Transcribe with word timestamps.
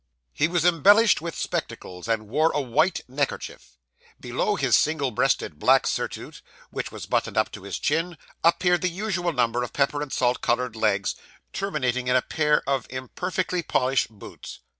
He 0.33 0.47
was 0.47 0.65
embellished 0.65 1.21
with 1.21 1.37
spectacles, 1.37 2.07
and 2.07 2.27
wore 2.27 2.49
a 2.55 2.59
white 2.59 3.01
neckerchief. 3.07 3.77
Below 4.19 4.55
his 4.55 4.75
single 4.75 5.11
breasted 5.11 5.59
black 5.59 5.85
surtout, 5.85 6.41
which 6.71 6.91
was 6.91 7.05
buttoned 7.05 7.37
up 7.37 7.51
to 7.51 7.61
his 7.61 7.77
chin, 7.77 8.17
appeared 8.43 8.81
the 8.81 8.89
usual 8.89 9.31
number 9.31 9.61
of 9.61 9.73
pepper 9.73 10.01
and 10.01 10.11
salt 10.11 10.41
coloured 10.41 10.75
legs, 10.75 11.13
terminating 11.53 12.07
in 12.07 12.15
a 12.15 12.23
pair 12.23 12.67
of 12.67 12.87
imperfectly 12.89 13.61
polished 13.61 14.09
boots. 14.09 14.61